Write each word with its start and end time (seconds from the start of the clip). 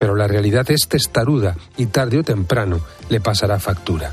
Pero 0.00 0.16
la 0.16 0.26
realidad 0.26 0.64
es 0.70 0.88
testaruda 0.88 1.56
y 1.76 1.84
tarde 1.84 2.18
o 2.20 2.22
temprano 2.22 2.80
le 3.10 3.20
pasará 3.20 3.60
factura. 3.60 4.10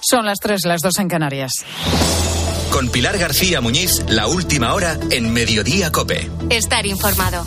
Son 0.00 0.24
las 0.24 0.38
tres, 0.38 0.60
las 0.66 0.80
dos 0.80 0.96
en 1.00 1.08
Canarias. 1.08 1.50
Con 2.70 2.90
Pilar 2.90 3.18
García 3.18 3.60
Muñiz, 3.60 4.04
la 4.08 4.28
última 4.28 4.72
hora 4.72 4.96
en 5.10 5.32
Mediodía 5.32 5.90
Cope. 5.90 6.30
Estar 6.48 6.86
informado. 6.86 7.44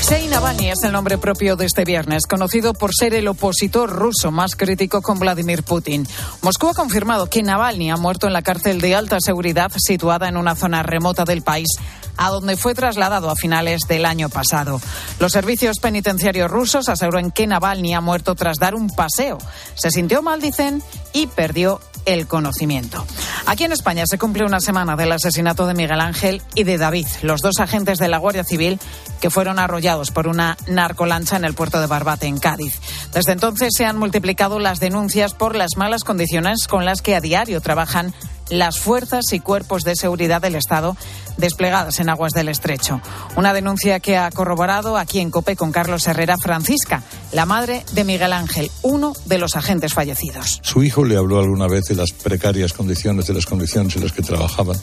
Alexei 0.00 0.28
Navalny 0.28 0.70
es 0.70 0.82
el 0.82 0.92
nombre 0.92 1.18
propio 1.18 1.56
de 1.56 1.66
este 1.66 1.84
viernes, 1.84 2.22
conocido 2.26 2.72
por 2.72 2.90
ser 2.94 3.12
el 3.12 3.28
opositor 3.28 3.90
ruso 3.90 4.30
más 4.30 4.56
crítico 4.56 5.02
con 5.02 5.18
Vladimir 5.18 5.62
Putin. 5.62 6.08
Moscú 6.40 6.68
ha 6.70 6.74
confirmado 6.74 7.28
que 7.28 7.42
Navalny 7.42 7.90
ha 7.90 7.98
muerto 7.98 8.26
en 8.26 8.32
la 8.32 8.40
cárcel 8.40 8.80
de 8.80 8.94
alta 8.94 9.18
seguridad 9.20 9.70
situada 9.76 10.26
en 10.26 10.38
una 10.38 10.56
zona 10.56 10.82
remota 10.82 11.26
del 11.26 11.42
país 11.42 11.68
a 12.16 12.30
donde 12.30 12.56
fue 12.56 12.74
trasladado 12.74 13.28
a 13.28 13.36
finales 13.36 13.82
del 13.88 14.06
año 14.06 14.30
pasado. 14.30 14.80
Los 15.18 15.32
servicios 15.32 15.76
penitenciarios 15.80 16.50
rusos 16.50 16.88
aseguran 16.88 17.30
que 17.30 17.46
Navalny 17.46 17.92
ha 17.92 18.00
muerto 18.00 18.34
tras 18.34 18.56
dar 18.56 18.74
un 18.74 18.88
paseo. 18.88 19.36
Se 19.74 19.90
sintió 19.90 20.22
mal, 20.22 20.40
dicen, 20.40 20.82
y 21.12 21.26
perdió 21.26 21.78
el 22.06 22.26
conocimiento. 22.26 23.04
Aquí 23.50 23.64
en 23.64 23.72
España 23.72 24.04
se 24.06 24.16
cumple 24.16 24.44
una 24.44 24.60
semana 24.60 24.94
del 24.94 25.10
asesinato 25.10 25.66
de 25.66 25.74
Miguel 25.74 26.00
Ángel 26.00 26.40
y 26.54 26.62
de 26.62 26.78
David, 26.78 27.08
los 27.22 27.40
dos 27.40 27.58
agentes 27.58 27.98
de 27.98 28.06
la 28.06 28.18
Guardia 28.18 28.44
Civil 28.44 28.78
que 29.20 29.28
fueron 29.28 29.58
arrollados 29.58 30.12
por 30.12 30.28
una 30.28 30.56
narcolancha 30.68 31.36
en 31.36 31.44
el 31.44 31.54
puerto 31.54 31.80
de 31.80 31.88
Barbate, 31.88 32.28
en 32.28 32.38
Cádiz. 32.38 32.78
Desde 33.12 33.32
entonces 33.32 33.70
se 33.76 33.86
han 33.86 33.98
multiplicado 33.98 34.60
las 34.60 34.78
denuncias 34.78 35.34
por 35.34 35.56
las 35.56 35.76
malas 35.76 36.04
condiciones 36.04 36.68
con 36.68 36.84
las 36.84 37.02
que 37.02 37.16
a 37.16 37.20
diario 37.20 37.60
trabajan 37.60 38.14
las 38.50 38.78
fuerzas 38.78 39.32
y 39.32 39.40
cuerpos 39.40 39.84
de 39.84 39.96
seguridad 39.96 40.42
del 40.42 40.56
Estado 40.56 40.96
desplegadas 41.36 42.00
en 42.00 42.08
aguas 42.08 42.32
del 42.32 42.48
estrecho. 42.48 43.00
Una 43.36 43.54
denuncia 43.54 44.00
que 44.00 44.16
ha 44.16 44.30
corroborado 44.30 44.98
aquí 44.98 45.20
en 45.20 45.30
COPE 45.30 45.56
con 45.56 45.72
Carlos 45.72 46.06
Herrera 46.06 46.36
Francisca, 46.36 47.02
la 47.32 47.46
madre 47.46 47.84
de 47.92 48.04
Miguel 48.04 48.32
Ángel, 48.32 48.70
uno 48.82 49.14
de 49.24 49.38
los 49.38 49.56
agentes 49.56 49.94
fallecidos. 49.94 50.60
Su 50.62 50.82
hijo 50.82 51.04
le 51.04 51.16
habló 51.16 51.38
alguna 51.38 51.66
vez 51.66 51.84
de 51.84 51.94
las 51.94 52.12
precarias 52.12 52.72
condiciones, 52.72 53.26
de 53.26 53.34
las 53.34 53.46
condiciones 53.46 53.96
en 53.96 54.02
las 54.02 54.12
que 54.12 54.22
trabajaban. 54.22 54.76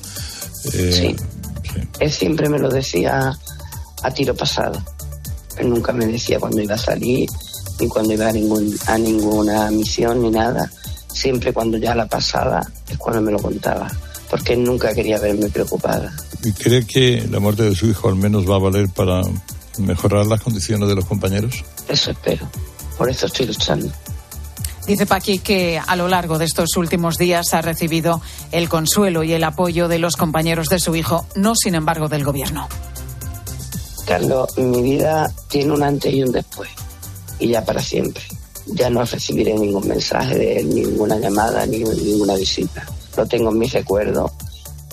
Eh, 0.73 0.91
sí. 0.93 1.15
Él 1.99 2.11
siempre 2.11 2.49
me 2.49 2.57
lo 2.57 2.69
decía 2.69 3.37
a 4.01 4.11
tiro 4.11 4.35
pasado. 4.35 4.81
Él 5.57 5.69
nunca 5.69 5.91
me 5.91 6.05
decía 6.05 6.39
cuando 6.39 6.61
iba 6.61 6.75
a 6.75 6.79
salir, 6.79 7.29
ni 7.79 7.87
cuando 7.87 8.13
iba 8.13 8.29
a, 8.29 8.31
ningún, 8.31 8.77
a 8.87 8.97
ninguna 8.97 9.69
misión, 9.69 10.21
ni 10.21 10.31
nada 10.31 10.71
siempre 11.17 11.51
cuando 11.51 11.77
ya 11.77 11.95
la 11.95 12.05
pasaba 12.05 12.61
es 12.87 12.97
cuando 12.97 13.21
me 13.21 13.31
lo 13.31 13.39
contaba, 13.39 13.91
porque 14.29 14.53
él 14.53 14.63
nunca 14.63 14.93
quería 14.93 15.19
verme 15.19 15.49
preocupada. 15.49 16.15
¿Y 16.43 16.51
cree 16.51 16.85
que 16.85 17.27
la 17.29 17.39
muerte 17.39 17.63
de 17.63 17.75
su 17.75 17.87
hijo 17.87 18.07
al 18.07 18.15
menos 18.15 18.49
va 18.49 18.55
a 18.55 18.59
valer 18.59 18.87
para 18.89 19.21
mejorar 19.79 20.27
las 20.27 20.41
condiciones 20.41 20.87
de 20.87 20.95
los 20.95 21.05
compañeros? 21.05 21.63
Eso 21.89 22.11
espero, 22.11 22.47
por 22.97 23.09
eso 23.09 23.25
estoy 23.25 23.47
luchando. 23.47 23.91
Dice 24.85 25.05
Paqui 25.05 25.39
que 25.39 25.81
a 25.85 25.95
lo 25.97 26.07
largo 26.07 26.37
de 26.37 26.45
estos 26.45 26.77
últimos 26.77 27.17
días 27.17 27.53
ha 27.53 27.61
recibido 27.61 28.21
el 28.53 28.69
consuelo 28.69 29.23
y 29.23 29.33
el 29.33 29.43
apoyo 29.43 29.89
de 29.89 29.99
los 29.99 30.15
compañeros 30.15 30.67
de 30.67 30.79
su 30.79 30.95
hijo, 30.95 31.25
no 31.35 31.55
sin 31.55 31.75
embargo 31.75 32.07
del 32.07 32.23
gobierno. 32.23 32.69
Carlos, 34.05 34.57
mi 34.57 34.81
vida 34.81 35.29
tiene 35.49 35.73
un 35.73 35.83
antes 35.83 36.13
y 36.13 36.23
un 36.23 36.31
después, 36.31 36.69
y 37.39 37.49
ya 37.49 37.65
para 37.65 37.81
siempre 37.81 38.23
ya 38.73 38.89
no 38.89 39.03
recibiré 39.03 39.53
ningún 39.53 39.87
mensaje 39.87 40.37
de 40.37 40.59
él, 40.59 40.69
ninguna 40.69 41.17
llamada, 41.17 41.65
ni 41.65 41.79
ninguna 41.79 42.35
visita. 42.35 42.85
Lo 43.15 43.25
tengo 43.25 43.49
en 43.49 43.59
mis 43.59 43.73
recuerdos, 43.73 44.31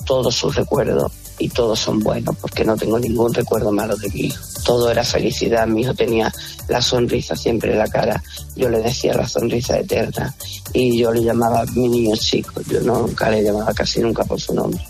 todos 0.04 0.34
sus 0.34 0.54
recuerdos, 0.54 1.12
y 1.38 1.48
todos 1.48 1.80
son 1.80 2.00
buenos 2.00 2.36
porque 2.40 2.64
no 2.64 2.76
tengo 2.76 2.98
ningún 2.98 3.32
recuerdo 3.34 3.72
malo 3.72 3.96
de 3.96 4.08
mi 4.10 4.20
hijo. 4.26 4.42
Todo 4.64 4.90
era 4.90 5.04
felicidad, 5.04 5.66
mi 5.66 5.82
hijo 5.82 5.94
tenía 5.94 6.32
la 6.68 6.80
sonrisa 6.80 7.36
siempre 7.36 7.72
en 7.72 7.78
la 7.78 7.88
cara, 7.88 8.22
yo 8.56 8.68
le 8.68 8.80
decía 8.80 9.14
la 9.14 9.28
sonrisa 9.28 9.78
eterna 9.78 10.34
y 10.72 10.98
yo 10.98 11.12
le 11.12 11.22
llamaba 11.22 11.64
mi 11.74 11.88
niño 11.88 12.16
chico, 12.16 12.60
yo 12.62 12.80
nunca 12.80 13.30
le 13.30 13.42
llamaba 13.42 13.72
casi 13.74 14.00
nunca 14.00 14.24
por 14.24 14.40
su 14.40 14.54
nombre. 14.54 14.80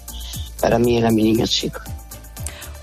Para 0.60 0.78
mí 0.78 0.98
era 0.98 1.10
mi 1.10 1.24
niño 1.24 1.46
chico. 1.46 1.80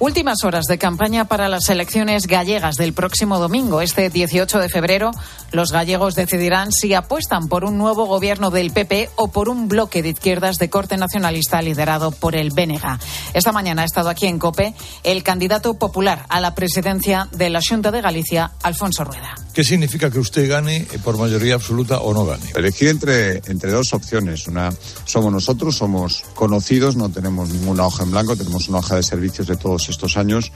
Últimas 0.02 0.44
horas 0.44 0.66
de 0.66 0.80
campaña 0.80 1.26
para 1.26 1.48
las 1.48 1.70
elecciones 1.70 2.26
gallegas 2.26 2.74
del 2.74 2.92
próximo 2.92 3.38
domingo. 3.38 3.82
Este 3.82 4.10
18 4.10 4.58
de 4.58 4.68
febrero, 4.68 5.12
los 5.52 5.72
gallegos 5.72 6.16
decidirán 6.16 6.72
si 6.72 6.96
apuestan 6.96 7.48
por 7.48 7.66
un 7.66 7.78
nuevo 7.78 8.08
gobierno 8.08 8.50
del 8.50 8.72
PP 8.72 9.12
o 9.16 9.28
por 9.28 9.48
un 9.48 9.68
bloque 9.68 10.02
de 10.02 10.10
izquierdas 10.10 10.58
de 10.58 10.72
corte 10.72 10.98
nacionalista 10.98 11.62
liderado 11.62 12.10
por 12.10 12.36
el 12.36 12.50
Bénega. 12.50 13.00
Esta 13.36 13.52
mañana 13.52 13.84
ha 13.84 13.86
estado 13.86 14.10
aquí 14.10 14.26
en 14.26 14.40
COPE 14.40 14.74
el 15.04 15.22
candidato 15.22 15.76
popular 15.76 16.26
a 16.30 16.42
la 16.42 16.56
presidencia 16.56 17.28
de 17.32 17.52
la 17.52 17.60
Junta 17.62 17.92
de 17.92 18.02
Galicia, 18.02 18.54
Alfonso 18.64 19.04
Rueda. 19.04 19.36
¿Qué 19.54 19.64
significa 19.64 20.10
que 20.10 20.18
usted 20.18 20.50
gane 20.50 20.88
por 21.04 21.18
mayoría 21.18 21.54
absoluta 21.54 22.00
o 22.00 22.12
no 22.12 22.26
gane? 22.26 22.46
Elegir 22.56 22.88
entre, 22.88 23.42
entre 23.46 23.70
dos 23.70 23.94
opciones. 23.94 24.48
Una, 24.48 24.72
somos 25.06 25.32
nosotros, 25.32 25.76
somos 25.76 26.24
conocidos, 26.34 26.96
no 26.96 27.10
tenemos 27.10 27.50
ninguna 27.50 27.86
hoja 27.86 28.04
en 28.04 28.12
blanco, 28.12 28.36
tenemos 28.36 28.68
una 28.68 28.80
hoja 28.80 28.96
de 28.96 29.04
servicios 29.04 29.46
de 29.46 29.58
todos 29.58 29.91
estos 29.92 30.18
años, 30.18 30.52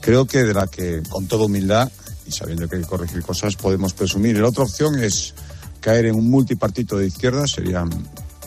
creo 0.00 0.26
que 0.26 0.42
de 0.42 0.54
la 0.54 0.66
que 0.66 1.02
con 1.08 1.26
toda 1.26 1.46
humildad 1.46 1.90
y 2.26 2.32
sabiendo 2.32 2.68
que 2.68 2.76
hay 2.76 2.82
que 2.82 2.88
corregir 2.88 3.22
cosas 3.22 3.56
podemos 3.56 3.94
presumir. 3.94 4.38
la 4.38 4.48
otra 4.48 4.64
opción 4.64 4.98
es 4.98 5.34
caer 5.80 6.06
en 6.06 6.16
un 6.16 6.28
multipartito 6.28 6.98
de 6.98 7.06
izquierdas, 7.06 7.52
serían, 7.52 7.90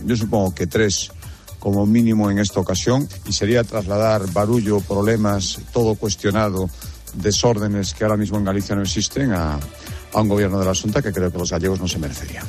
yo 0.05 0.15
supongo 0.15 0.53
que 0.53 0.67
tres 0.67 1.11
como 1.59 1.85
mínimo 1.85 2.29
en 2.31 2.39
esta 2.39 2.59
ocasión, 2.59 3.07
y 3.27 3.33
sería 3.33 3.63
trasladar 3.63 4.31
barullo, 4.33 4.79
problemas, 4.79 5.59
todo 5.71 5.93
cuestionado, 5.93 6.69
desórdenes 7.13 7.93
que 7.93 8.03
ahora 8.03 8.17
mismo 8.17 8.37
en 8.37 8.45
Galicia 8.45 8.75
no 8.75 8.81
existen 8.81 9.31
a, 9.31 9.59
a 10.13 10.21
un 10.21 10.27
gobierno 10.27 10.59
de 10.59 10.65
la 10.65 10.73
Junta 10.73 11.01
que 11.01 11.11
creo 11.11 11.31
que 11.31 11.37
los 11.37 11.51
gallegos 11.51 11.79
no 11.79 11.87
se 11.87 11.99
merecerían. 11.99 12.45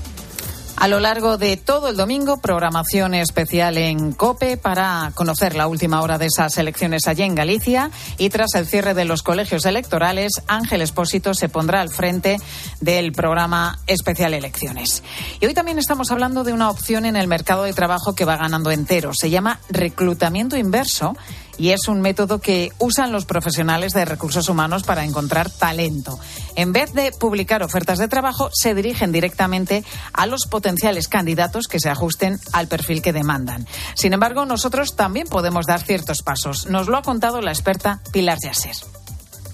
A 0.82 0.88
lo 0.88 0.98
largo 0.98 1.38
de 1.38 1.56
todo 1.56 1.90
el 1.90 1.96
domingo, 1.96 2.40
programación 2.40 3.14
especial 3.14 3.78
en 3.78 4.10
COPE 4.10 4.56
para 4.56 5.12
conocer 5.14 5.54
la 5.54 5.68
última 5.68 6.02
hora 6.02 6.18
de 6.18 6.26
esas 6.26 6.58
elecciones 6.58 7.06
allí 7.06 7.22
en 7.22 7.36
Galicia. 7.36 7.92
Y 8.18 8.30
tras 8.30 8.56
el 8.56 8.66
cierre 8.66 8.92
de 8.92 9.04
los 9.04 9.22
colegios 9.22 9.64
electorales, 9.64 10.32
Ángel 10.48 10.82
Espósito 10.82 11.34
se 11.34 11.48
pondrá 11.48 11.82
al 11.82 11.88
frente 11.88 12.38
del 12.80 13.12
programa 13.12 13.78
especial 13.86 14.34
Elecciones. 14.34 15.04
Y 15.40 15.46
hoy 15.46 15.54
también 15.54 15.78
estamos 15.78 16.10
hablando 16.10 16.42
de 16.42 16.52
una 16.52 16.68
opción 16.68 17.06
en 17.06 17.14
el 17.14 17.28
mercado 17.28 17.62
de 17.62 17.74
trabajo 17.74 18.16
que 18.16 18.24
va 18.24 18.36
ganando 18.36 18.72
entero. 18.72 19.12
Se 19.14 19.30
llama 19.30 19.60
reclutamiento 19.68 20.56
inverso 20.56 21.14
y 21.58 21.70
es 21.70 21.88
un 21.88 22.00
método 22.00 22.40
que 22.40 22.72
usan 22.78 23.12
los 23.12 23.24
profesionales 23.24 23.92
de 23.92 24.04
recursos 24.04 24.48
humanos 24.48 24.82
para 24.82 25.04
encontrar 25.04 25.50
talento. 25.50 26.18
En 26.56 26.72
vez 26.72 26.92
de 26.92 27.12
publicar 27.12 27.62
ofertas 27.62 27.98
de 27.98 28.08
trabajo, 28.08 28.50
se 28.52 28.74
dirigen 28.74 29.12
directamente 29.12 29.84
a 30.12 30.26
los 30.26 30.46
potenciales 30.46 31.08
candidatos 31.08 31.68
que 31.68 31.80
se 31.80 31.90
ajusten 31.90 32.38
al 32.52 32.68
perfil 32.68 33.02
que 33.02 33.12
demandan. 33.12 33.66
Sin 33.94 34.12
embargo, 34.12 34.44
nosotros 34.46 34.96
también 34.96 35.26
podemos 35.28 35.66
dar 35.66 35.82
ciertos 35.82 36.22
pasos. 36.22 36.66
Nos 36.66 36.88
lo 36.88 36.96
ha 36.96 37.02
contado 37.02 37.40
la 37.40 37.52
experta 37.52 38.00
Pilar 38.12 38.38
Yasser 38.42 38.76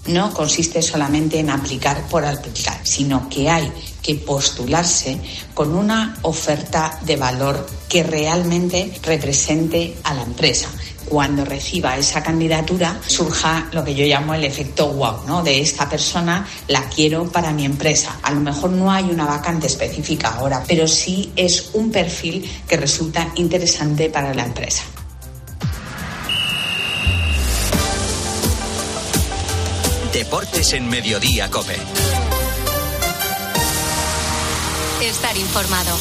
no 0.09 0.33
consiste 0.33 0.81
solamente 0.81 1.39
en 1.39 1.49
aplicar 1.49 2.07
por 2.07 2.25
aplicar, 2.25 2.79
sino 2.83 3.29
que 3.29 3.49
hay 3.49 3.71
que 4.01 4.15
postularse 4.15 5.19
con 5.53 5.75
una 5.75 6.17
oferta 6.23 6.99
de 7.05 7.15
valor 7.15 7.67
que 7.87 8.03
realmente 8.03 8.91
represente 9.03 9.97
a 10.03 10.13
la 10.13 10.23
empresa 10.23 10.69
cuando 11.09 11.43
reciba 11.43 11.97
esa 11.97 12.23
candidatura 12.23 12.99
surja 13.05 13.67
lo 13.71 13.83
que 13.83 13.95
yo 13.95 14.05
llamo 14.05 14.33
el 14.33 14.45
efecto 14.45 14.87
wow, 14.89 15.25
¿no? 15.25 15.43
De 15.43 15.59
esta 15.59 15.89
persona 15.89 16.47
la 16.67 16.87
quiero 16.87 17.29
para 17.29 17.51
mi 17.51 17.65
empresa. 17.65 18.19
A 18.21 18.31
lo 18.31 18.39
mejor 18.39 18.69
no 18.69 18.91
hay 18.91 19.05
una 19.05 19.25
vacante 19.25 19.67
específica 19.67 20.35
ahora, 20.35 20.63
pero 20.67 20.87
sí 20.87 21.31
es 21.35 21.71
un 21.73 21.91
perfil 21.91 22.49
que 22.67 22.77
resulta 22.77 23.31
interesante 23.35 24.09
para 24.09 24.33
la 24.33 24.45
empresa. 24.45 24.83
Deportes 30.13 30.73
en 30.73 30.89
Mediodía 30.89 31.49
Cope. 31.49 31.77
Estar 35.01 35.37
informado. 35.37 35.97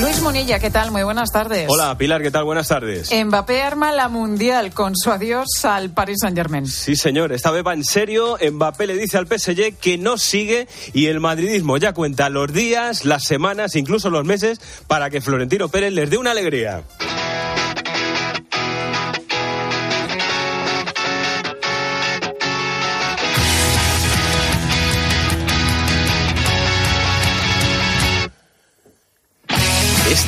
Luis 0.00 0.20
Monilla, 0.20 0.58
¿qué 0.58 0.70
tal? 0.70 0.90
Muy 0.90 1.02
buenas 1.04 1.32
tardes. 1.32 1.66
Hola, 1.70 1.96
Pilar, 1.96 2.20
¿qué 2.20 2.30
tal? 2.30 2.44
Buenas 2.44 2.68
tardes. 2.68 3.10
Mbappé 3.10 3.62
arma 3.62 3.92
la 3.92 4.10
mundial 4.10 4.74
con 4.74 4.94
su 4.94 5.10
adiós 5.10 5.46
al 5.64 5.88
Paris 5.88 6.18
Saint-Germain. 6.20 6.66
Sí, 6.66 6.96
señor. 6.96 7.32
Esta 7.32 7.50
vez 7.50 7.64
va 7.66 7.72
en 7.72 7.82
serio. 7.82 8.36
Mbappé 8.38 8.86
le 8.86 8.94
dice 8.94 9.16
al 9.16 9.26
PSG 9.26 9.76
que 9.80 9.96
no 9.96 10.18
sigue 10.18 10.68
y 10.92 11.06
el 11.06 11.20
madridismo 11.20 11.78
ya 11.78 11.94
cuenta 11.94 12.28
los 12.28 12.52
días, 12.52 13.06
las 13.06 13.24
semanas, 13.24 13.74
incluso 13.74 14.10
los 14.10 14.26
meses 14.26 14.60
para 14.86 15.08
que 15.08 15.22
Florentino 15.22 15.70
Pérez 15.70 15.94
les 15.94 16.10
dé 16.10 16.18
una 16.18 16.32
alegría. 16.32 16.82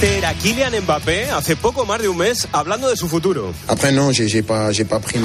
Este 0.01 0.17
era 0.19 0.33
Kylian 0.33 0.81
Mbappé 0.83 1.25
hace 1.33 1.57
poco 1.57 1.85
más 1.85 2.01
de 2.01 2.09
un 2.09 2.17
mes 2.17 2.47
hablando 2.53 2.89
de 2.89 2.97
su 2.97 3.09
futuro. 3.09 3.53
Après 3.67 3.91
non, 3.91 4.13
j'ai 4.13 4.45
pas, 4.45 4.71
pas 4.89 5.01
pris 5.01 5.17